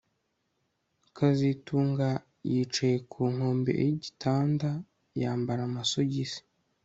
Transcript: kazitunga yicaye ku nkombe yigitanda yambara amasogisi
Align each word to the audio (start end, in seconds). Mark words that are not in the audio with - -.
kazitunga 1.15 2.09
yicaye 2.51 2.97
ku 3.11 3.21
nkombe 3.33 3.71
yigitanda 3.83 4.69
yambara 5.21 5.61
amasogisi 5.69 6.41